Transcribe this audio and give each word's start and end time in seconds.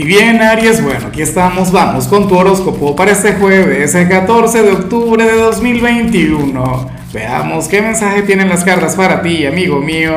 Y 0.00 0.04
bien, 0.04 0.40
Aries, 0.40 0.82
bueno, 0.82 1.08
aquí 1.08 1.20
estamos, 1.20 1.70
vamos 1.70 2.08
con 2.08 2.26
tu 2.26 2.34
horóscopo 2.34 2.96
para 2.96 3.10
este 3.10 3.34
jueves, 3.34 3.94
el 3.94 4.08
14 4.08 4.62
de 4.62 4.72
octubre 4.72 5.22
de 5.22 5.38
2021. 5.38 6.90
Veamos 7.12 7.68
qué 7.68 7.82
mensaje 7.82 8.22
tienen 8.22 8.48
las 8.48 8.64
cartas 8.64 8.96
para 8.96 9.20
ti, 9.20 9.44
amigo 9.44 9.78
mío. 9.78 10.14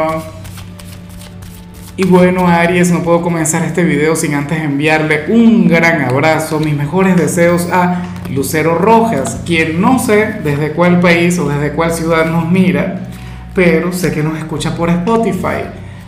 Y 1.97 2.05
bueno, 2.05 2.47
Aries, 2.47 2.91
no 2.91 3.03
puedo 3.03 3.21
comenzar 3.21 3.65
este 3.65 3.83
video 3.83 4.15
sin 4.15 4.35
antes 4.35 4.57
enviarle 4.61 5.25
un 5.27 5.67
gran 5.67 5.99
abrazo, 5.99 6.61
mis 6.61 6.77
mejores 6.77 7.17
deseos 7.17 7.67
a 7.69 8.03
Lucero 8.33 8.77
Rojas, 8.77 9.41
quien 9.45 9.81
no 9.81 9.99
sé 9.99 10.35
desde 10.45 10.71
cuál 10.71 11.01
país 11.01 11.37
o 11.39 11.49
desde 11.49 11.73
cuál 11.73 11.91
ciudad 11.91 12.27
nos 12.27 12.49
mira, 12.49 13.09
pero 13.53 13.91
sé 13.91 14.13
que 14.13 14.23
nos 14.23 14.37
escucha 14.37 14.77
por 14.77 14.89
Spotify. 14.89 15.65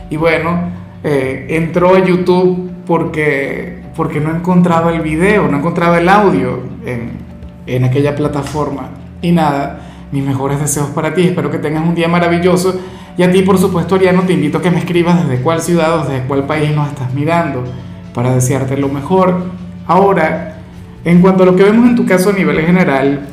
Y 0.10 0.16
bueno, 0.16 0.62
eh, 1.04 1.48
entró 1.50 1.94
a 1.94 2.06
YouTube 2.06 2.75
porque, 2.86 3.82
porque 3.96 4.20
no 4.20 4.36
encontraba 4.36 4.94
el 4.94 5.02
video, 5.02 5.48
no 5.48 5.58
encontraba 5.58 5.98
el 5.98 6.08
audio 6.10 6.60
en, 6.86 7.14
en 7.66 7.84
aquella 7.84 8.16
plataforma. 8.16 8.90
Y 9.22 9.32
nada, 9.32 9.80
mis 10.12 10.24
mejores 10.24 10.60
deseos 10.60 10.88
para 10.88 11.14
ti, 11.14 11.24
espero 11.24 11.50
que 11.50 11.58
tengas 11.58 11.84
un 11.84 11.96
día 11.96 12.08
maravilloso. 12.08 12.80
Y 13.18 13.24
a 13.24 13.32
ti, 13.32 13.42
por 13.42 13.58
supuesto, 13.58 13.96
Ariano, 13.96 14.24
te 14.24 14.34
invito 14.34 14.58
a 14.58 14.62
que 14.62 14.70
me 14.70 14.80
escribas 14.80 15.28
desde 15.28 15.42
cuál 15.42 15.62
ciudad 15.62 16.00
o 16.00 16.06
desde 16.06 16.26
cuál 16.28 16.46
país 16.46 16.76
nos 16.76 16.90
estás 16.90 17.14
mirando 17.14 17.64
para 18.14 18.34
desearte 18.34 18.78
lo 18.78 18.90
mejor. 18.90 19.44
Ahora, 19.88 20.58
en 21.04 21.22
cuanto 21.22 21.44
a 21.44 21.46
lo 21.46 21.56
que 21.56 21.64
vemos 21.64 21.88
en 21.88 21.96
tu 21.96 22.06
caso 22.06 22.30
a 22.30 22.34
nivel 22.34 22.60
general, 22.62 23.28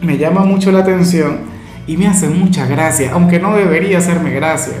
me 0.00 0.18
llama 0.18 0.44
mucho 0.44 0.70
la 0.70 0.80
atención 0.80 1.38
y 1.86 1.96
me 1.96 2.06
hace 2.06 2.28
mucha 2.28 2.66
gracia, 2.66 3.12
aunque 3.12 3.40
no 3.40 3.56
debería 3.56 3.98
hacerme 3.98 4.30
gracia. 4.30 4.74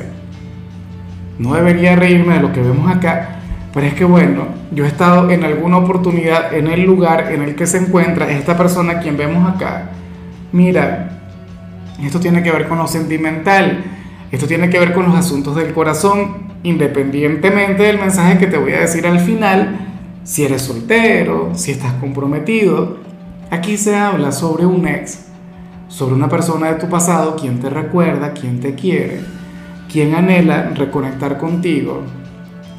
No 1.38 1.54
debería 1.54 1.96
reírme 1.96 2.34
de 2.34 2.40
lo 2.40 2.52
que 2.52 2.60
vemos 2.60 2.90
acá, 2.90 3.37
pero 3.72 3.86
es 3.86 3.94
que 3.94 4.04
bueno, 4.04 4.46
yo 4.72 4.84
he 4.84 4.88
estado 4.88 5.30
en 5.30 5.44
alguna 5.44 5.78
oportunidad 5.78 6.54
en 6.54 6.68
el 6.68 6.84
lugar 6.84 7.32
en 7.32 7.42
el 7.42 7.54
que 7.54 7.66
se 7.66 7.78
encuentra 7.78 8.30
esta 8.30 8.56
persona 8.56 9.00
quien 9.00 9.16
vemos 9.16 9.48
acá. 9.48 9.90
Mira, 10.52 11.10
esto 12.02 12.18
tiene 12.20 12.42
que 12.42 12.50
ver 12.50 12.68
con 12.68 12.78
lo 12.78 12.86
sentimental, 12.86 13.84
esto 14.30 14.46
tiene 14.46 14.70
que 14.70 14.78
ver 14.78 14.92
con 14.92 15.06
los 15.06 15.14
asuntos 15.14 15.56
del 15.56 15.72
corazón, 15.74 16.48
independientemente 16.62 17.82
del 17.82 17.98
mensaje 17.98 18.38
que 18.38 18.46
te 18.46 18.56
voy 18.56 18.72
a 18.72 18.80
decir 18.80 19.06
al 19.06 19.20
final, 19.20 19.78
si 20.24 20.44
eres 20.44 20.62
soltero, 20.62 21.52
si 21.54 21.72
estás 21.72 21.94
comprometido. 21.94 22.98
Aquí 23.50 23.76
se 23.76 23.96
habla 23.96 24.32
sobre 24.32 24.66
un 24.66 24.86
ex, 24.86 25.26
sobre 25.88 26.14
una 26.14 26.28
persona 26.28 26.68
de 26.68 26.74
tu 26.74 26.88
pasado, 26.88 27.36
quien 27.36 27.60
te 27.60 27.70
recuerda, 27.70 28.32
quien 28.32 28.60
te 28.60 28.74
quiere, 28.74 29.20
quien 29.90 30.14
anhela 30.14 30.70
reconectar 30.74 31.38
contigo, 31.38 32.02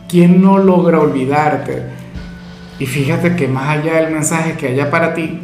¿Quién 0.10 0.42
no 0.42 0.58
logra 0.58 1.00
olvidarte? 1.00 1.84
Y 2.80 2.88
fíjate 2.88 3.36
que 3.36 3.48
más 3.48 3.78
allá 3.78 4.02
del 4.02 4.12
mensaje 4.12 4.54
que 4.54 4.70
haya 4.70 4.90
para 4.90 5.14
ti, 5.14 5.40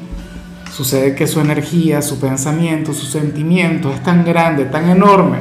sucede 0.72 1.14
que 1.14 1.28
su 1.28 1.40
energía, 1.40 2.02
su 2.02 2.20
pensamiento, 2.20 2.92
su 2.92 3.06
sentimiento 3.06 3.92
es 3.94 4.02
tan 4.02 4.26
grande, 4.26 4.66
tan 4.66 4.90
enorme, 4.90 5.38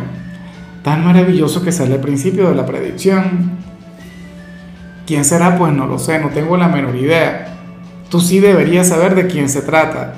tan 0.83 1.03
maravilloso 1.06 1.62
que 1.64 1.72
sale 1.72 1.94
al 1.94 2.00
principio 2.00 2.50
de 2.50 2.55
la 2.55 2.66
predicción. 2.66 3.53
¿Quién 5.06 5.25
será? 5.25 5.56
Pues 5.56 5.72
no 5.72 5.86
lo 5.86 5.98
sé, 5.98 6.19
no 6.19 6.28
tengo 6.28 6.59
la 6.59 6.69
menor 6.69 6.94
idea. 6.94 7.48
Tú 8.11 8.20
sí 8.20 8.41
deberías 8.41 8.88
saber 8.88 9.14
de 9.14 9.27
quién 9.27 9.48
se 9.48 9.62
trata. 9.62 10.14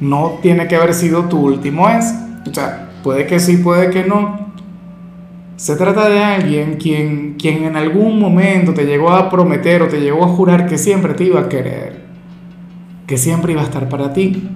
No 0.00 0.40
tiene 0.42 0.66
que 0.66 0.74
haber 0.74 0.94
sido 0.94 1.26
tu 1.26 1.38
último 1.38 1.88
ex. 1.88 2.12
O 2.44 2.52
sea, 2.52 2.90
puede 3.04 3.26
que 3.28 3.38
sí, 3.38 3.58
puede 3.58 3.90
que 3.90 4.02
no. 4.02 4.47
Se 5.58 5.74
trata 5.74 6.08
de 6.08 6.22
alguien 6.22 6.76
quien, 6.76 7.34
quien 7.34 7.64
en 7.64 7.74
algún 7.74 8.20
momento 8.20 8.72
te 8.74 8.86
llegó 8.86 9.10
a 9.10 9.28
prometer 9.28 9.82
o 9.82 9.88
te 9.88 10.00
llegó 10.00 10.24
a 10.24 10.28
jurar 10.28 10.68
que 10.68 10.78
siempre 10.78 11.14
te 11.14 11.24
iba 11.24 11.40
a 11.40 11.48
querer, 11.48 12.04
que 13.08 13.18
siempre 13.18 13.54
iba 13.54 13.62
a 13.62 13.64
estar 13.64 13.88
para 13.88 14.12
ti. 14.12 14.48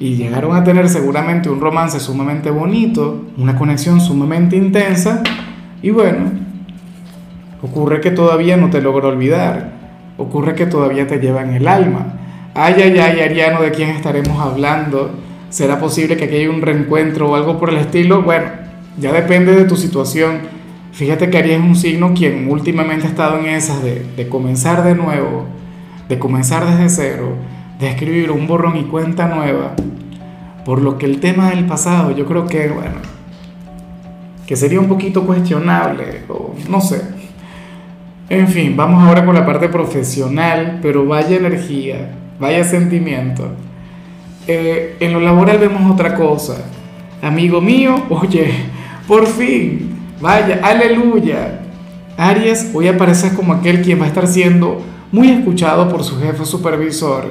Y 0.00 0.16
llegaron 0.16 0.56
a 0.56 0.64
tener 0.64 0.88
seguramente 0.88 1.48
un 1.48 1.60
romance 1.60 2.00
sumamente 2.00 2.50
bonito, 2.50 3.26
una 3.36 3.54
conexión 3.54 4.00
sumamente 4.00 4.56
intensa. 4.56 5.22
Y 5.82 5.90
bueno, 5.90 6.32
ocurre 7.62 8.00
que 8.00 8.10
todavía 8.10 8.56
no 8.56 8.70
te 8.70 8.82
logró 8.82 9.10
olvidar, 9.10 9.70
ocurre 10.16 10.56
que 10.56 10.66
todavía 10.66 11.06
te 11.06 11.20
lleva 11.20 11.42
en 11.42 11.54
el 11.54 11.68
alma. 11.68 12.14
Ay, 12.54 12.74
ay, 12.82 12.98
ay, 12.98 13.20
Ariano, 13.20 13.62
¿de 13.62 13.70
quién 13.70 13.90
estaremos 13.90 14.40
hablando? 14.40 15.12
¿Será 15.48 15.78
posible 15.78 16.16
que 16.16 16.24
aquí 16.24 16.34
haya 16.34 16.50
un 16.50 16.60
reencuentro 16.60 17.30
o 17.30 17.36
algo 17.36 17.56
por 17.56 17.70
el 17.70 17.76
estilo? 17.76 18.22
Bueno, 18.22 18.66
ya 19.00 19.12
depende 19.12 19.54
de 19.54 19.64
tu 19.64 19.76
situación. 19.76 20.40
Fíjate 20.92 21.30
que 21.30 21.38
Aries 21.38 21.58
es 21.58 21.64
un 21.64 21.76
signo 21.76 22.14
quien 22.14 22.50
últimamente 22.50 23.06
ha 23.06 23.10
estado 23.10 23.38
en 23.38 23.46
esas 23.46 23.82
de, 23.82 24.04
de 24.16 24.28
comenzar 24.28 24.82
de 24.84 24.94
nuevo, 24.94 25.46
de 26.08 26.18
comenzar 26.18 26.66
desde 26.66 26.88
cero, 26.88 27.34
de 27.78 27.88
escribir 27.88 28.30
un 28.30 28.46
borrón 28.46 28.76
y 28.76 28.84
cuenta 28.84 29.28
nueva. 29.28 29.74
Por 30.64 30.82
lo 30.82 30.98
que 30.98 31.06
el 31.06 31.20
tema 31.20 31.50
del 31.50 31.66
pasado 31.66 32.14
yo 32.14 32.26
creo 32.26 32.46
que, 32.46 32.68
bueno, 32.68 32.96
que 34.46 34.56
sería 34.56 34.80
un 34.80 34.88
poquito 34.88 35.24
cuestionable, 35.24 36.22
o 36.28 36.54
no 36.68 36.80
sé. 36.80 37.02
En 38.30 38.48
fin, 38.48 38.76
vamos 38.76 39.02
ahora 39.02 39.24
con 39.24 39.34
la 39.34 39.46
parte 39.46 39.68
profesional, 39.68 40.80
pero 40.82 41.06
vaya 41.06 41.36
energía, 41.36 42.10
vaya 42.38 42.64
sentimiento. 42.64 43.48
Eh, 44.46 44.96
en 45.00 45.12
lo 45.12 45.20
laboral 45.20 45.58
vemos 45.58 45.90
otra 45.90 46.14
cosa. 46.14 46.64
Amigo 47.22 47.60
mío, 47.60 48.04
oye, 48.10 48.50
por 49.08 49.26
fin, 49.26 49.88
vaya, 50.20 50.60
aleluya. 50.62 51.62
Aries 52.18 52.70
hoy 52.74 52.88
apareces 52.88 53.32
como 53.32 53.54
aquel 53.54 53.80
quien 53.80 53.98
va 53.98 54.04
a 54.04 54.08
estar 54.08 54.26
siendo 54.26 54.82
muy 55.10 55.30
escuchado 55.30 55.88
por 55.88 56.04
su 56.04 56.20
jefe 56.20 56.44
supervisor. 56.44 57.24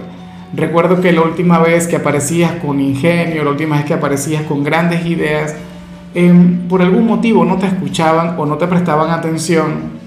Recuerdo 0.55 1.01
que 1.01 1.11
la 1.11 1.21
última 1.21 1.59
vez 1.59 1.85
que 1.85 1.97
aparecías 1.97 2.53
con 2.53 2.79
ingenio, 2.79 3.43
la 3.43 3.51
última 3.51 3.75
vez 3.75 3.85
que 3.85 3.93
aparecías 3.93 4.41
con 4.43 4.63
grandes 4.63 5.05
ideas, 5.05 5.55
em, 6.15 6.67
por 6.67 6.81
algún 6.81 7.05
motivo 7.05 7.45
no 7.45 7.57
te 7.57 7.67
escuchaban 7.67 8.39
o 8.39 8.45
no 8.47 8.57
te 8.57 8.65
prestaban 8.65 9.11
atención 9.11 9.97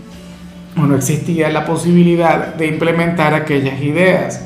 o 0.77 0.81
no 0.81 0.97
existía 0.97 1.51
la 1.51 1.65
posibilidad 1.65 2.55
de 2.55 2.67
implementar 2.67 3.33
aquellas 3.33 3.81
ideas. 3.81 4.45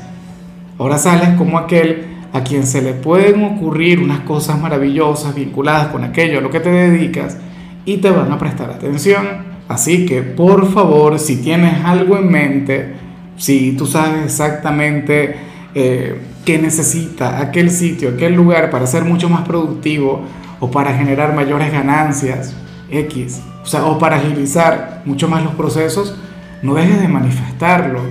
Ahora 0.77 0.99
sales 0.99 1.29
como 1.37 1.57
aquel 1.57 2.14
a 2.35 2.43
quien 2.43 2.67
se 2.67 2.81
le 2.81 2.91
pueden 2.91 3.45
ocurrir 3.45 4.01
unas 4.01 4.19
cosas 4.19 4.59
maravillosas 4.59 5.33
vinculadas 5.33 5.87
con 5.87 6.03
aquello 6.03 6.39
a 6.39 6.41
lo 6.41 6.49
que 6.49 6.59
te 6.59 6.69
dedicas 6.69 7.37
y 7.85 7.97
te 7.97 8.11
van 8.11 8.29
a 8.29 8.37
prestar 8.37 8.69
atención. 8.71 9.25
Así 9.69 10.05
que 10.05 10.21
por 10.21 10.69
favor, 10.69 11.17
si 11.17 11.37
tienes 11.37 11.85
algo 11.85 12.17
en 12.17 12.29
mente, 12.29 12.93
si 13.37 13.71
tú 13.77 13.85
sabes 13.85 14.25
exactamente 14.25 15.33
eh, 15.73 16.19
qué 16.43 16.59
necesita 16.59 17.39
aquel 17.39 17.71
sitio, 17.71 18.09
aquel 18.09 18.35
lugar 18.35 18.69
para 18.69 18.85
ser 18.85 19.05
mucho 19.05 19.29
más 19.29 19.47
productivo 19.47 20.25
o 20.59 20.69
para 20.69 20.93
generar 20.93 21.33
mayores 21.33 21.71
ganancias, 21.71 22.53
X, 22.91 23.41
o 23.81 23.97
para 23.97 24.17
agilizar 24.17 25.03
mucho 25.05 25.29
más 25.29 25.41
los 25.41 25.53
procesos, 25.53 26.17
no 26.61 26.73
dejes 26.73 26.99
de 26.99 27.07
manifestarlo 27.07 28.01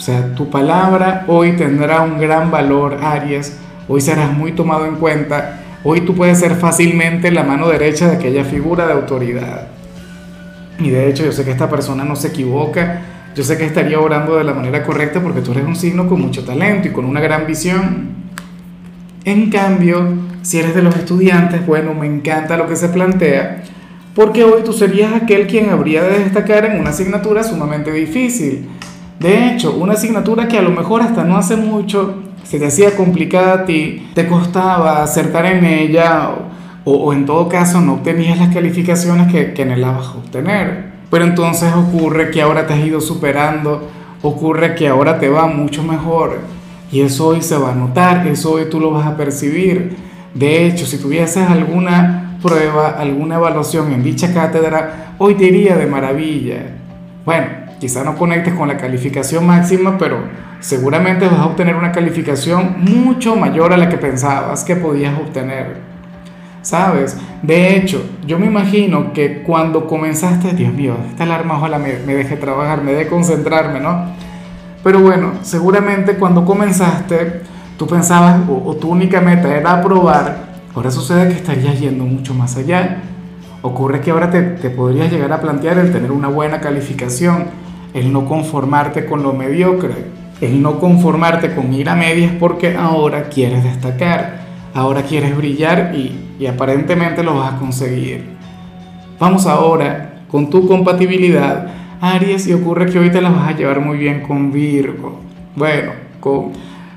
o 0.00 0.02
sea, 0.02 0.34
tu 0.34 0.48
palabra 0.48 1.24
hoy 1.26 1.52
tendrá 1.52 2.00
un 2.00 2.18
gran 2.18 2.50
valor, 2.50 2.96
Aries. 3.02 3.58
Hoy 3.86 4.00
serás 4.00 4.32
muy 4.32 4.52
tomado 4.52 4.86
en 4.86 4.94
cuenta. 4.94 5.60
Hoy 5.84 6.00
tú 6.00 6.14
puedes 6.14 6.38
ser 6.38 6.54
fácilmente 6.54 7.30
la 7.30 7.42
mano 7.42 7.68
derecha 7.68 8.08
de 8.08 8.16
aquella 8.16 8.44
figura 8.44 8.86
de 8.86 8.94
autoridad. 8.94 9.68
Y 10.78 10.88
de 10.88 11.06
hecho 11.06 11.26
yo 11.26 11.32
sé 11.32 11.44
que 11.44 11.50
esta 11.50 11.68
persona 11.68 12.02
no 12.02 12.16
se 12.16 12.28
equivoca. 12.28 13.02
Yo 13.36 13.44
sé 13.44 13.58
que 13.58 13.66
estaría 13.66 14.00
orando 14.00 14.38
de 14.38 14.44
la 14.44 14.54
manera 14.54 14.82
correcta 14.84 15.20
porque 15.20 15.42
tú 15.42 15.52
eres 15.52 15.66
un 15.66 15.76
signo 15.76 16.08
con 16.08 16.18
mucho 16.18 16.46
talento 16.46 16.88
y 16.88 16.92
con 16.92 17.04
una 17.04 17.20
gran 17.20 17.46
visión. 17.46 18.08
En 19.26 19.50
cambio, 19.50 20.14
si 20.40 20.60
eres 20.60 20.74
de 20.74 20.80
los 20.80 20.96
estudiantes, 20.96 21.66
bueno, 21.66 21.92
me 21.92 22.06
encanta 22.06 22.56
lo 22.56 22.66
que 22.66 22.76
se 22.76 22.88
plantea, 22.88 23.64
porque 24.14 24.44
hoy 24.44 24.62
tú 24.64 24.72
serías 24.72 25.12
aquel 25.12 25.46
quien 25.46 25.68
habría 25.68 26.02
de 26.02 26.20
destacar 26.20 26.64
en 26.64 26.80
una 26.80 26.88
asignatura 26.88 27.44
sumamente 27.44 27.92
difícil. 27.92 28.66
De 29.20 29.48
hecho, 29.48 29.74
una 29.74 29.92
asignatura 29.92 30.48
que 30.48 30.58
a 30.58 30.62
lo 30.62 30.70
mejor 30.70 31.02
hasta 31.02 31.24
no 31.24 31.36
hace 31.36 31.54
mucho 31.54 32.14
se 32.42 32.58
te 32.58 32.66
hacía 32.66 32.96
complicada 32.96 33.52
a 33.52 33.64
ti, 33.66 34.08
te 34.14 34.26
costaba 34.26 35.02
acertar 35.02 35.44
en 35.44 35.64
ella 35.64 36.30
o, 36.84 37.12
en 37.12 37.26
todo 37.26 37.46
caso 37.46 37.82
no 37.82 37.94
obtenías 37.94 38.38
las 38.38 38.52
calificaciones 38.52 39.30
que, 39.30 39.52
que 39.52 39.62
anhelabas 39.62 40.08
obtener. 40.08 40.90
Pero 41.10 41.24
entonces 41.24 41.70
ocurre 41.74 42.30
que 42.30 42.40
ahora 42.40 42.66
te 42.66 42.72
has 42.72 42.80
ido 42.80 43.00
superando, 43.02 43.88
ocurre 44.22 44.74
que 44.74 44.88
ahora 44.88 45.18
te 45.18 45.28
va 45.28 45.46
mucho 45.48 45.82
mejor 45.82 46.38
y 46.90 47.02
eso 47.02 47.28
hoy 47.28 47.42
se 47.42 47.58
va 47.58 47.72
a 47.72 47.74
notar, 47.74 48.26
eso 48.26 48.52
hoy 48.52 48.70
tú 48.70 48.80
lo 48.80 48.90
vas 48.90 49.06
a 49.06 49.18
percibir. 49.18 49.96
De 50.32 50.66
hecho, 50.66 50.86
si 50.86 50.96
tuvieses 50.96 51.46
alguna 51.46 52.38
prueba, 52.42 52.96
alguna 52.98 53.34
evaluación 53.34 53.92
en 53.92 54.02
dicha 54.02 54.32
cátedra, 54.32 55.14
hoy 55.18 55.34
te 55.34 55.44
iría 55.44 55.76
de 55.76 55.86
maravilla. 55.86 56.62
Bueno, 57.26 57.69
Quizá 57.80 58.04
no 58.04 58.16
conectes 58.16 58.54
con 58.54 58.68
la 58.68 58.76
calificación 58.76 59.44
máxima, 59.46 59.98
pero 59.98 60.18
seguramente 60.60 61.26
vas 61.26 61.40
a 61.40 61.46
obtener 61.46 61.74
una 61.74 61.90
calificación 61.90 62.76
mucho 62.78 63.34
mayor 63.34 63.72
a 63.72 63.76
la 63.76 63.88
que 63.88 63.96
pensabas 63.96 64.62
que 64.62 64.76
podías 64.76 65.18
obtener. 65.18 65.90
¿sabes? 66.62 67.16
De 67.42 67.76
hecho, 67.76 68.04
yo 68.26 68.38
me 68.38 68.46
imagino 68.46 69.12
que 69.12 69.42
cuando 69.42 69.86
comenzaste, 69.86 70.52
Dios 70.52 70.72
mío, 70.72 70.96
esta 71.08 71.24
alarma 71.24 71.56
ojalá 71.56 71.78
me, 71.78 71.94
me 72.06 72.14
deje 72.14 72.36
trabajar, 72.36 72.82
me 72.82 72.92
deje 72.92 73.08
concentrarme, 73.08 73.80
¿no? 73.80 74.06
Pero 74.82 75.00
bueno, 75.00 75.32
seguramente 75.42 76.16
cuando 76.16 76.44
comenzaste, 76.44 77.42
tú 77.76 77.86
pensabas, 77.86 78.40
o, 78.48 78.74
tu 78.76 78.88
única 78.88 79.20
meta 79.20 79.54
era 79.54 79.72
aprobar, 79.72 80.50
ahora 80.74 80.90
sucede 80.90 81.28
que 81.28 81.34
estarías 81.34 81.78
yendo 81.78 82.04
mucho 82.04 82.34
más 82.34 82.56
allá. 82.56 83.02
Ocurre 83.62 84.00
que 84.00 84.10
ahora 84.10 84.30
te, 84.30 84.40
te 84.40 84.70
podrías 84.70 85.10
llegar 85.12 85.32
a 85.32 85.40
plantear 85.40 85.78
el 85.78 85.92
tener 85.92 86.12
una 86.12 86.28
buena 86.28 86.60
calificación, 86.60 87.46
el 87.94 88.12
no 88.12 88.26
conformarte 88.26 89.06
con 89.06 89.22
lo 89.22 89.32
mediocre, 89.32 89.94
el 90.40 90.62
no 90.62 90.78
conformarte 90.78 91.54
con 91.54 91.72
ir 91.72 91.88
a 91.88 91.96
medias 91.96 92.32
porque 92.38 92.76
ahora 92.76 93.28
quieres 93.28 93.64
destacar, 93.64 94.40
ahora 94.74 95.02
quieres 95.02 95.36
brillar 95.36 95.94
y, 95.94 96.46
aparentemente 96.46 97.22
lo 97.22 97.36
vas 97.36 97.54
a 97.54 97.58
conseguir. 97.58 98.24
Vamos 99.18 99.46
ahora 99.46 100.22
con 100.30 100.48
tu 100.48 100.66
compatibilidad, 100.66 101.66
Aries, 102.00 102.46
y 102.46 102.54
ocurre 102.54 102.86
que 102.86 102.98
hoy 102.98 103.10
te 103.10 103.20
la 103.20 103.28
vas 103.28 103.48
a 103.48 103.56
llevar 103.56 103.80
muy 103.80 103.98
bien 103.98 104.22
con 104.22 104.50
Virgo. 104.50 105.20
Bueno, 105.54 105.92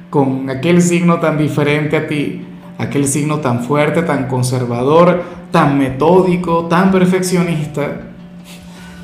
con 0.10 0.50
aquel 0.50 0.82
signo 0.82 1.20
tan 1.20 1.38
diferente 1.38 1.98
a 1.98 2.08
ti, 2.08 2.46
aquel 2.78 3.06
signo 3.06 3.40
tan 3.40 3.64
fuerte, 3.64 4.04
tan 4.04 4.28
conservador, 4.28 5.24
tan 5.52 5.78
metódico, 5.78 6.68
tan 6.68 6.92
perfeccionista. 6.92 8.13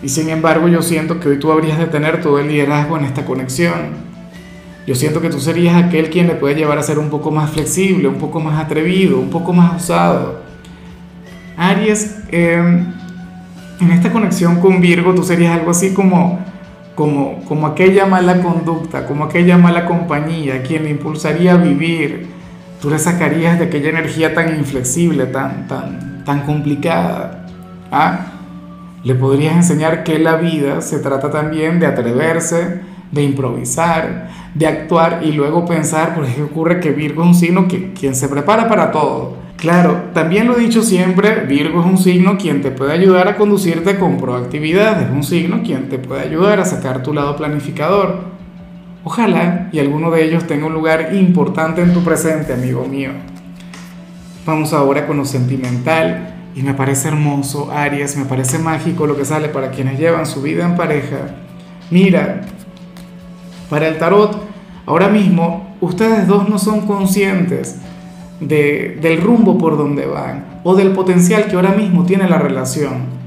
Y 0.01 0.09
sin 0.09 0.29
embargo 0.29 0.67
yo 0.67 0.81
siento 0.81 1.19
que 1.19 1.29
hoy 1.29 1.39
tú 1.39 1.51
habrías 1.51 1.77
de 1.77 1.87
tener 1.87 2.21
todo 2.21 2.39
el 2.39 2.47
liderazgo 2.47 2.97
en 2.97 3.05
esta 3.05 3.25
conexión. 3.25 4.09
Yo 4.87 4.95
siento 4.95 5.21
que 5.21 5.29
tú 5.29 5.39
serías 5.39 5.75
aquel 5.75 6.09
quien 6.09 6.27
le 6.27 6.35
puede 6.35 6.55
llevar 6.55 6.77
a 6.77 6.83
ser 6.83 6.97
un 6.99 7.09
poco 7.09 7.31
más 7.31 7.51
flexible, 7.51 8.07
un 8.07 8.15
poco 8.15 8.39
más 8.39 8.63
atrevido, 8.63 9.19
un 9.19 9.29
poco 9.29 9.53
más 9.53 9.83
osado. 9.83 10.41
Aries, 11.57 12.23
em, 12.31 12.85
en 13.81 13.91
esta 13.91 14.11
conexión 14.11 14.59
con 14.59 14.81
Virgo 14.81 15.13
tú 15.13 15.23
serías 15.23 15.57
algo 15.59 15.71
así 15.71 15.93
como, 15.93 16.39
como, 16.95 17.43
como 17.45 17.67
aquella 17.67 18.05
mala 18.05 18.41
conducta, 18.41 19.05
como 19.05 19.25
aquella 19.25 19.57
mala 19.57 19.85
compañía, 19.85 20.63
quien 20.63 20.85
le 20.85 20.91
impulsaría 20.91 21.53
a 21.53 21.57
vivir. 21.57 22.27
Tú 22.81 22.89
le 22.89 22.97
sacarías 22.97 23.59
de 23.59 23.65
aquella 23.65 23.89
energía 23.89 24.33
tan 24.33 24.57
inflexible, 24.57 25.25
tan, 25.25 25.67
tan, 25.67 26.23
tan 26.23 26.45
complicada. 26.45 27.45
¿ah? 27.91 28.38
Le 29.03 29.15
podrías 29.15 29.55
enseñar 29.55 30.03
que 30.03 30.19
la 30.19 30.35
vida 30.35 30.81
se 30.81 30.99
trata 30.99 31.31
también 31.31 31.79
de 31.79 31.85
atreverse, 31.85 32.81
de 33.11 33.23
improvisar, 33.23 34.29
de 34.53 34.67
actuar 34.67 35.21
y 35.23 35.31
luego 35.31 35.65
pensar, 35.65 36.15
porque 36.15 36.41
ocurre 36.41 36.79
que 36.79 36.91
Virgo 36.91 37.23
es 37.23 37.27
un 37.29 37.35
signo 37.35 37.67
que, 37.67 37.93
quien 37.93 38.15
se 38.15 38.27
prepara 38.27 38.67
para 38.67 38.91
todo. 38.91 39.37
Claro, 39.55 40.03
también 40.13 40.47
lo 40.47 40.57
he 40.57 40.61
dicho 40.61 40.81
siempre, 40.81 41.45
Virgo 41.45 41.81
es 41.81 41.85
un 41.85 41.97
signo 41.97 42.37
quien 42.37 42.61
te 42.61 42.71
puede 42.71 42.93
ayudar 42.93 43.27
a 43.27 43.35
conducirte 43.35 43.97
con 43.97 44.17
proactividad, 44.17 45.01
es 45.01 45.09
un 45.09 45.23
signo 45.23 45.61
quien 45.63 45.89
te 45.89 45.99
puede 45.99 46.21
ayudar 46.21 46.59
a 46.59 46.65
sacar 46.65 47.03
tu 47.03 47.13
lado 47.13 47.35
planificador. 47.35 48.39
Ojalá 49.03 49.69
y 49.71 49.79
alguno 49.79 50.11
de 50.11 50.25
ellos 50.25 50.45
tenga 50.45 50.65
un 50.65 50.73
lugar 50.73 51.13
importante 51.13 51.81
en 51.81 51.93
tu 51.93 52.03
presente, 52.03 52.53
amigo 52.53 52.85
mío. 52.85 53.11
Vamos 54.45 54.73
ahora 54.73 55.05
con 55.07 55.17
lo 55.17 55.25
sentimental 55.25 56.38
y 56.55 56.63
me 56.63 56.73
parece 56.73 57.07
hermoso, 57.07 57.71
Aries, 57.71 58.17
me 58.17 58.25
parece 58.25 58.59
mágico 58.59 59.07
lo 59.07 59.15
que 59.15 59.25
sale 59.25 59.49
para 59.49 59.71
quienes 59.71 59.99
llevan 59.99 60.25
su 60.25 60.41
vida 60.41 60.65
en 60.65 60.75
pareja. 60.75 61.35
Mira, 61.91 62.41
para 63.69 63.87
el 63.87 63.97
tarot, 63.97 64.41
ahora 64.85 65.09
mismo 65.09 65.75
ustedes 65.81 66.27
dos 66.27 66.49
no 66.49 66.57
son 66.57 66.87
conscientes 66.87 67.77
del 68.39 69.21
rumbo 69.21 69.57
por 69.57 69.77
donde 69.77 70.05
van 70.05 70.45
o 70.63 70.75
del 70.75 70.91
potencial 70.91 71.45
que 71.45 71.55
ahora 71.55 71.71
mismo 71.71 72.05
tiene 72.05 72.27
la 72.27 72.37
relación. 72.37 73.19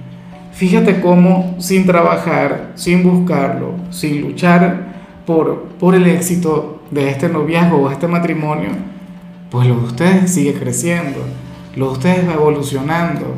Fíjate 0.52 1.00
cómo 1.00 1.56
sin 1.58 1.86
trabajar, 1.86 2.72
sin 2.74 3.02
buscarlo, 3.02 3.74
sin 3.90 4.20
luchar 4.20 4.92
por, 5.26 5.64
por 5.78 5.94
el 5.94 6.06
éxito 6.06 6.82
de 6.90 7.08
este 7.08 7.28
noviazgo 7.28 7.78
o 7.78 7.90
este 7.90 8.06
matrimonio, 8.06 8.70
pues 9.50 9.66
lo 9.66 9.76
de 9.76 9.84
ustedes 9.84 10.30
sigue 10.32 10.54
creciendo, 10.54 11.20
lo 11.76 11.86
de 11.86 11.92
ustedes 11.92 12.24
evolucionando. 12.24 13.34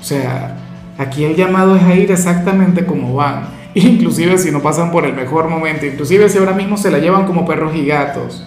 O 0.00 0.04
sea, 0.04 0.56
aquí 0.98 1.24
el 1.24 1.36
llamado 1.36 1.76
es 1.76 1.82
a 1.82 1.94
ir 1.94 2.10
exactamente 2.10 2.84
como 2.84 3.14
van 3.14 3.58
inclusive 3.74 4.38
si 4.38 4.50
no 4.50 4.60
pasan 4.60 4.90
por 4.90 5.04
el 5.04 5.14
mejor 5.14 5.48
momento, 5.48 5.86
inclusive 5.86 6.28
si 6.28 6.38
ahora 6.38 6.52
mismo 6.52 6.76
se 6.76 6.90
la 6.90 6.98
llevan 6.98 7.26
como 7.26 7.46
perros 7.46 7.74
y 7.74 7.86
gatos, 7.86 8.44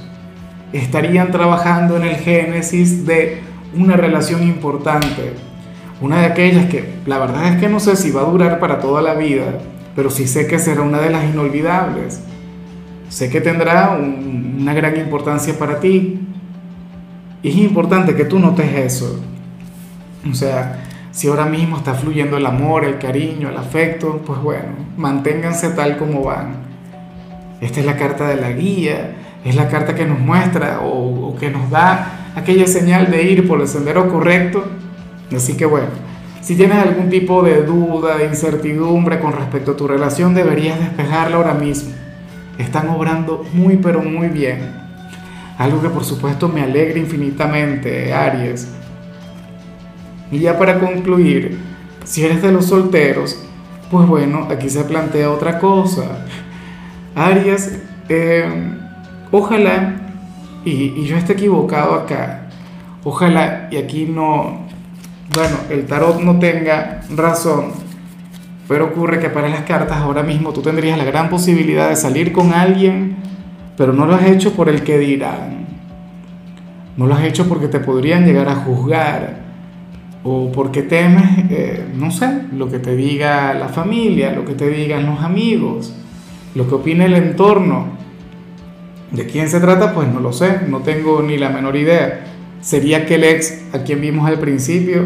estarían 0.74 1.32
trabajando 1.32 1.98
en 1.98 2.04
el 2.04 2.16
génesis 2.16 3.06
de 3.06 3.42
una 3.76 3.96
relación 3.96 4.44
importante, 4.44 5.34
una 6.02 6.20
de 6.20 6.26
aquellas 6.26 6.66
que 6.66 6.96
la 7.06 7.20
verdad 7.20 7.54
es 7.54 7.60
que 7.60 7.70
no 7.70 7.80
sé 7.80 7.96
si 7.96 8.12
va 8.12 8.22
a 8.22 8.26
durar 8.26 8.60
para 8.60 8.80
toda 8.80 9.02
la 9.02 9.14
vida, 9.14 9.60
pero 9.96 10.10
sí 10.10 10.28
sé 10.28 10.48
que 10.48 10.60
será 10.60 10.82
una 10.82 11.00
de 11.00 11.12
las 11.12 11.26
inolvidables. 11.26 12.22
Sé 13.10 13.30
que 13.30 13.42
tendrá 13.42 13.92
una 13.92 14.74
gran 14.74 14.98
importancia 14.98 15.60
para 15.60 15.82
ti. 15.82 16.20
Y 17.44 17.50
es 17.50 17.56
importante 17.56 18.16
que 18.16 18.26
tú 18.26 18.40
notes 18.40 18.74
eso. 18.74 19.20
O 20.30 20.34
sea, 20.34 20.82
si 21.12 21.28
ahora 21.28 21.46
mismo 21.46 21.78
está 21.78 21.94
fluyendo 21.94 22.38
el 22.38 22.46
amor, 22.46 22.86
el 22.86 22.98
cariño, 22.98 23.50
el 23.50 23.58
afecto, 23.58 24.22
pues 24.26 24.40
bueno, 24.42 24.70
manténganse 24.98 25.70
tal 25.72 25.98
como 25.98 26.24
van. 26.24 26.56
Esta 27.60 27.80
es 27.80 27.86
la 27.86 27.98
carta 27.98 28.28
de 28.28 28.36
la 28.36 28.52
guía, 28.52 29.16
es 29.44 29.56
la 29.56 29.68
carta 29.68 29.96
que 29.96 30.06
nos 30.06 30.20
muestra 30.20 30.80
o, 30.84 31.36
que 31.40 31.50
nos 31.50 31.70
da 31.70 32.32
aquella 32.36 32.68
señal 32.68 33.10
de 33.12 33.24
ir 33.24 33.48
por 33.48 33.60
el 33.60 33.68
sendero 33.68 34.10
correcto. 34.10 34.64
Así 35.36 35.58
que 35.58 35.66
bueno, 35.66 35.88
si 36.42 36.56
tienes 36.56 36.78
algún 36.78 37.10
tipo 37.10 37.44
de 37.44 37.64
duda, 37.64 38.18
de 38.18 38.28
incertidumbre 38.28 39.20
con 39.20 39.34
respecto 39.34 39.72
a 39.72 39.78
tu 39.78 39.88
relación, 39.88 40.34
deberías 40.34 40.80
despejarla 40.80 41.38
ahora 41.38 41.54
mismo. 41.54 41.92
Están 42.58 42.90
obrando 42.90 43.44
muy 43.54 43.78
pero 43.78 44.02
muy 44.02 44.28
bien. 44.28 44.81
Algo 45.62 45.80
que 45.80 45.90
por 45.90 46.04
supuesto 46.04 46.50
me 46.50 46.64
alegra 46.64 46.98
infinitamente, 46.98 48.12
Aries 48.12 48.68
y 50.32 50.40
ya 50.40 50.58
para 50.58 50.80
concluir, 50.80 51.60
si 52.04 52.26
eres 52.26 52.42
de 52.42 52.52
los 52.52 52.66
solteros, 52.66 53.38
pues 53.92 54.08
bueno, 54.08 54.48
aquí 54.50 54.72
se 54.72 54.84
plantea 54.86 55.30
otra 55.30 55.60
cosa. 55.60 56.26
Aries, 57.14 57.80
eh, 58.10 58.50
ojalá, 59.30 59.98
y, 60.66 61.04
yo 61.04 61.16
esté 61.16 61.34
equivocado 61.34 61.94
acá, 61.94 62.48
ojalá, 63.04 63.68
y 63.70 63.78
aquí 63.78 64.06
no, 64.06 64.66
bueno, 65.36 65.58
el 65.70 65.86
tarot 65.86 66.22
no 66.22 66.40
tenga 66.40 67.02
razón, 67.16 67.74
pero 68.68 68.86
ocurre 68.86 69.20
que 69.20 69.30
para 69.30 69.48
las 69.48 69.62
cartas 69.62 69.98
ahora 69.98 70.24
mismo 70.24 70.54
tú 70.54 70.64
tendrías 70.64 70.98
la 70.98 71.04
gran 71.04 71.30
posibilidad 71.30 71.88
de 71.90 71.98
salir 71.98 72.32
con 72.32 72.52
alguien, 72.52 73.18
pero 73.78 73.94
no 73.94 74.08
lo 74.08 74.16
has 74.16 74.24
hecho 74.24 74.54
por 74.54 74.70
el 74.70 74.82
que 74.82 74.98
dirán. 74.98 75.61
No 76.98 77.08
lo 77.08 77.16
has 77.16 77.24
hecho 77.24 77.48
porque 77.48 77.68
te 77.68 77.80
podrían 77.80 78.26
llegar 78.26 78.50
a 78.50 78.56
juzgar 78.56 79.42
o 80.24 80.52
porque 80.52 80.84
temes, 80.84 81.46
eh, 81.50 81.86
no 81.96 82.12
sé, 82.12 82.44
lo 82.54 82.70
que 82.70 82.80
te 82.80 82.96
diga 82.96 83.54
la 83.54 83.70
familia, 83.70 84.32
lo 84.34 84.46
que 84.46 84.54
te 84.54 84.70
digan 84.70 85.06
los 85.06 85.22
amigos, 85.22 85.94
lo 86.54 86.68
que 86.68 86.76
opine 86.76 87.06
el 87.06 87.16
entorno. 87.16 87.88
¿De 89.12 89.26
quién 89.26 89.50
se 89.50 89.60
trata? 89.60 89.94
Pues 89.94 90.08
no 90.08 90.20
lo 90.20 90.32
sé, 90.32 90.62
no 90.68 90.80
tengo 90.80 91.22
ni 91.22 91.38
la 91.38 91.50
menor 91.50 91.76
idea. 91.76 92.26
¿Sería 92.62 93.00
aquel 93.00 93.24
ex 93.24 93.64
a 93.74 93.80
quien 93.80 94.00
vimos 94.00 94.28
al 94.28 94.40
principio? 94.40 95.06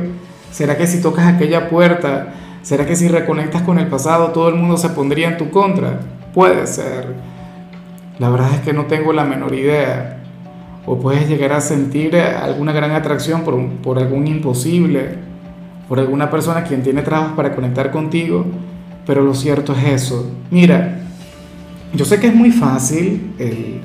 ¿Será 0.51 0.77
que 0.77 0.87
si 0.87 1.01
tocas 1.01 1.27
aquella 1.27 1.69
puerta, 1.69 2.33
será 2.61 2.85
que 2.85 2.95
si 2.95 3.07
reconectas 3.07 3.61
con 3.61 3.79
el 3.79 3.87
pasado 3.87 4.29
todo 4.29 4.49
el 4.49 4.55
mundo 4.55 4.77
se 4.77 4.89
pondría 4.89 5.29
en 5.29 5.37
tu 5.37 5.49
contra? 5.49 5.99
Puede 6.33 6.67
ser. 6.67 7.13
La 8.19 8.29
verdad 8.29 8.53
es 8.53 8.59
que 8.59 8.73
no 8.73 8.85
tengo 8.85 9.13
la 9.13 9.23
menor 9.23 9.55
idea 9.55 10.14
o 10.85 10.99
puedes 10.99 11.27
llegar 11.27 11.53
a 11.53 11.61
sentir 11.61 12.15
alguna 12.15 12.71
gran 12.71 12.91
atracción 12.91 13.43
por, 13.43 13.67
por 13.81 13.97
algún 13.97 14.27
imposible, 14.27 15.15
por 15.89 15.99
alguna 15.99 16.29
persona 16.29 16.63
quien 16.63 16.83
tiene 16.83 17.01
trabas 17.01 17.33
para 17.33 17.55
conectar 17.55 17.91
contigo, 17.91 18.45
pero 19.05 19.23
lo 19.23 19.33
cierto 19.33 19.73
es 19.73 20.03
eso. 20.03 20.31
Mira, 20.51 20.99
yo 21.93 22.05
sé 22.05 22.19
que 22.19 22.27
es 22.27 22.35
muy 22.35 22.51
fácil 22.51 23.33
el, 23.39 23.81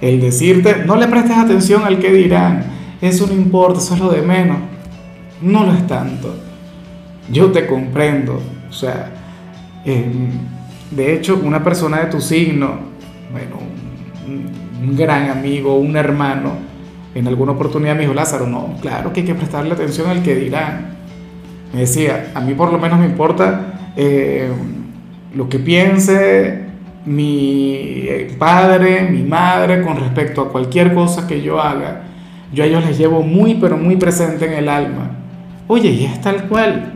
el 0.00 0.20
decirte, 0.20 0.84
no 0.86 0.96
le 0.96 1.08
prestes 1.08 1.36
atención 1.36 1.84
al 1.84 1.98
que 1.98 2.12
dirán, 2.12 2.64
eso 3.00 3.26
no 3.26 3.32
importa, 3.32 3.78
eso 3.78 3.94
es 3.94 4.00
lo 4.00 4.10
de 4.10 4.22
menos. 4.22 4.58
No 5.40 5.64
lo 5.64 5.72
es 5.72 5.86
tanto. 5.86 6.34
Yo 7.30 7.50
te 7.50 7.66
comprendo. 7.66 8.40
O 8.68 8.72
sea, 8.72 9.10
em, 9.84 10.30
de 10.90 11.14
hecho, 11.14 11.40
una 11.42 11.64
persona 11.64 12.00
de 12.00 12.06
tu 12.06 12.20
signo, 12.20 12.78
bueno, 13.32 13.56
un 14.82 14.96
gran 14.96 15.30
amigo, 15.30 15.76
un 15.76 15.96
hermano, 15.96 16.52
en 17.14 17.26
alguna 17.26 17.52
oportunidad 17.52 17.94
me 17.94 18.02
dijo, 18.02 18.14
Lázaro, 18.14 18.46
no, 18.46 18.76
claro 18.80 19.12
que 19.12 19.20
hay 19.20 19.26
que 19.26 19.34
prestarle 19.34 19.72
atención 19.74 20.08
al 20.08 20.22
que 20.22 20.34
dirán. 20.34 20.96
Me 21.72 21.80
decía, 21.80 22.30
a 22.34 22.40
mí 22.40 22.54
por 22.54 22.72
lo 22.72 22.78
menos 22.78 22.98
me 22.98 23.06
importa 23.06 23.92
eh, 23.96 24.48
lo 25.34 25.48
que 25.48 25.58
piense 25.58 26.70
mi 27.04 28.06
padre, 28.38 29.08
mi 29.10 29.22
madre 29.22 29.82
con 29.82 29.96
respecto 29.96 30.42
a 30.42 30.52
cualquier 30.52 30.94
cosa 30.94 31.26
que 31.26 31.42
yo 31.42 31.60
haga, 31.60 32.02
yo 32.52 32.64
a 32.64 32.66
ellos 32.66 32.84
les 32.84 32.98
llevo 32.98 33.22
muy, 33.22 33.54
pero 33.54 33.76
muy 33.76 33.96
presente 33.96 34.46
en 34.46 34.52
el 34.52 34.68
alma. 34.68 35.10
Oye, 35.66 35.90
y 35.90 36.04
es 36.04 36.20
tal 36.20 36.48
cual. 36.48 36.94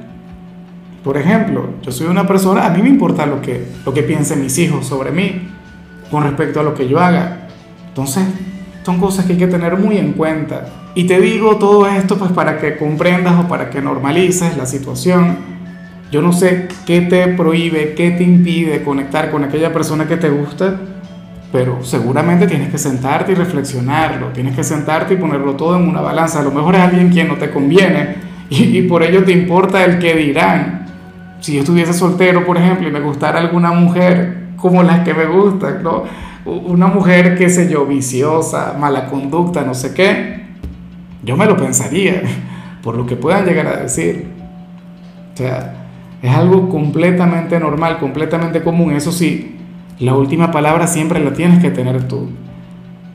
Por 1.04 1.16
ejemplo, 1.16 1.68
yo 1.82 1.92
soy 1.92 2.06
una 2.06 2.26
persona, 2.26 2.66
a 2.66 2.70
mí 2.70 2.82
me 2.82 2.88
importa 2.88 3.26
lo 3.26 3.40
que, 3.40 3.64
lo 3.84 3.92
que 3.92 4.02
piensen 4.02 4.40
mis 4.40 4.58
hijos 4.58 4.86
sobre 4.86 5.10
mí, 5.10 5.48
con 6.10 6.22
respecto 6.22 6.60
a 6.60 6.62
lo 6.62 6.74
que 6.74 6.88
yo 6.88 6.98
haga. 6.98 7.43
Entonces, 7.94 8.24
son 8.82 8.98
cosas 8.98 9.24
que 9.24 9.34
hay 9.34 9.38
que 9.38 9.46
tener 9.46 9.76
muy 9.76 9.98
en 9.98 10.14
cuenta. 10.14 10.66
Y 10.96 11.04
te 11.04 11.20
digo 11.20 11.58
todo 11.58 11.86
esto 11.86 12.18
pues 12.18 12.32
para 12.32 12.58
que 12.58 12.76
comprendas 12.76 13.44
o 13.44 13.46
para 13.46 13.70
que 13.70 13.80
normalices 13.80 14.56
la 14.56 14.66
situación. 14.66 15.36
Yo 16.10 16.20
no 16.20 16.32
sé 16.32 16.66
qué 16.86 17.02
te 17.02 17.28
prohíbe, 17.28 17.94
qué 17.94 18.10
te 18.10 18.24
impide 18.24 18.82
conectar 18.82 19.30
con 19.30 19.44
aquella 19.44 19.72
persona 19.72 20.08
que 20.08 20.16
te 20.16 20.28
gusta, 20.28 20.74
pero 21.52 21.84
seguramente 21.84 22.48
tienes 22.48 22.68
que 22.70 22.78
sentarte 22.78 23.30
y 23.30 23.36
reflexionarlo, 23.36 24.30
tienes 24.30 24.56
que 24.56 24.64
sentarte 24.64 25.14
y 25.14 25.16
ponerlo 25.18 25.54
todo 25.54 25.76
en 25.76 25.88
una 25.88 26.00
balanza. 26.00 26.40
A 26.40 26.42
lo 26.42 26.50
mejor 26.50 26.74
es 26.74 26.80
alguien 26.80 27.10
quien 27.10 27.28
no 27.28 27.36
te 27.36 27.50
conviene 27.50 28.16
y, 28.50 28.76
y 28.78 28.82
por 28.82 29.04
ello 29.04 29.22
te 29.22 29.30
importa 29.30 29.84
el 29.84 30.00
que 30.00 30.16
dirán. 30.16 30.86
Si 31.38 31.54
yo 31.54 31.60
estuviese 31.60 31.92
soltero, 31.92 32.44
por 32.44 32.56
ejemplo, 32.56 32.88
y 32.88 32.90
me 32.90 33.00
gustara 33.00 33.38
alguna 33.38 33.70
mujer 33.70 34.48
como 34.56 34.82
las 34.82 35.04
que 35.04 35.14
me 35.14 35.26
gustan, 35.26 35.82
¿no? 35.84 36.04
Una 36.44 36.86
mujer, 36.88 37.36
qué 37.36 37.48
sé 37.48 37.68
yo, 37.70 37.86
viciosa, 37.86 38.76
mala 38.78 39.06
conducta, 39.06 39.62
no 39.62 39.74
sé 39.74 39.94
qué, 39.94 40.44
yo 41.22 41.36
me 41.36 41.46
lo 41.46 41.56
pensaría, 41.56 42.22
por 42.82 42.96
lo 42.96 43.06
que 43.06 43.16
puedan 43.16 43.44
llegar 43.46 43.66
a 43.66 43.76
decir. 43.76 44.26
O 45.32 45.36
sea, 45.36 45.74
es 46.22 46.30
algo 46.30 46.68
completamente 46.68 47.58
normal, 47.58 47.98
completamente 47.98 48.62
común. 48.62 48.92
Eso 48.92 49.10
sí, 49.10 49.56
la 49.98 50.14
última 50.14 50.50
palabra 50.50 50.86
siempre 50.86 51.20
la 51.20 51.32
tienes 51.32 51.60
que 51.60 51.70
tener 51.70 52.06
tú. 52.06 52.28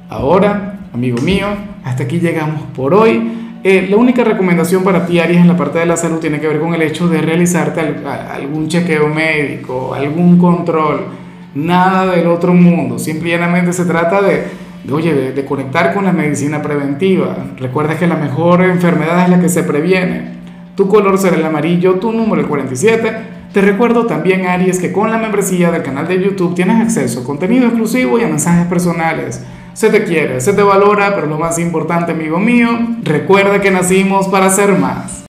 Ahora, 0.10 0.80
amigo 0.94 1.22
mío, 1.22 1.48
hasta 1.84 2.04
aquí 2.04 2.20
llegamos 2.20 2.62
por 2.76 2.94
hoy. 2.94 3.32
Eh, 3.64 3.88
la 3.90 3.98
única 3.98 4.24
recomendación 4.24 4.84
para 4.84 5.06
ti, 5.06 5.20
Aries, 5.20 5.42
en 5.42 5.48
la 5.48 5.58
parte 5.58 5.80
de 5.80 5.86
la 5.86 5.98
salud 5.98 6.20
tiene 6.20 6.40
que 6.40 6.48
ver 6.48 6.60
con 6.60 6.74
el 6.74 6.82
hecho 6.82 7.08
de 7.08 7.22
realizarte 7.22 7.82
algún 7.82 8.68
chequeo 8.70 9.08
médico, 9.08 9.94
algún 9.94 10.38
control 10.38 11.06
nada 11.56 12.16
del 12.16 12.28
otro 12.28 12.54
mundo, 12.54 13.00
simplemente 13.00 13.74
se 13.74 13.86
trata 13.86 14.22
de, 14.22 14.46
oye, 14.92 15.32
de, 15.32 15.46
conectar 15.46 15.94
con 15.94 16.06
la 16.06 16.12
medicina 16.12 16.62
preventiva. 16.62 17.36
Recuerda 17.58 17.98
que 17.98 18.08
la 18.08 18.16
mejor 18.16 18.64
enfermedad 18.64 19.24
es 19.24 19.30
la 19.30 19.40
que 19.40 19.50
se 19.50 19.64
previene. 19.64 20.40
Tu 20.76 20.88
color 20.88 21.18
será 21.18 21.36
el 21.36 21.46
amarillo, 21.46 21.96
tu 21.96 22.12
número 22.12 22.42
el 22.42 22.48
47. 22.48 23.40
Te 23.54 23.62
recuerdo 23.62 24.06
también, 24.06 24.46
Aries, 24.46 24.80
que 24.80 24.92
con 24.92 25.10
la 25.10 25.18
membresía 25.18 25.72
del 25.72 25.82
canal 25.82 26.08
de 26.08 26.22
YouTube 26.22 26.54
tienes 26.54 26.82
acceso 26.82 27.22
a 27.22 27.24
contenido 27.24 27.66
exclusivo 27.66 28.20
y 28.20 28.24
a 28.24 28.28
mensajes 28.28 28.68
personales. 28.68 29.44
Se 29.74 29.90
te 29.90 30.04
quiere, 30.04 30.40
se 30.40 30.54
te 30.54 30.62
valora, 30.62 31.16
pero 31.16 31.28
lo 31.28 31.40
más 31.40 31.58
importante, 31.58 32.12
amigo 32.12 32.38
mío, 32.38 32.70
recuerda 33.02 33.60
que 33.60 33.72
nacimos 33.72 34.28
para 34.28 34.50
ser 34.50 34.78
más. 34.78 35.18